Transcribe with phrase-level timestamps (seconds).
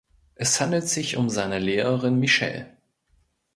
[0.33, 2.75] Es handelt sich um seine Lehrerin Michelle.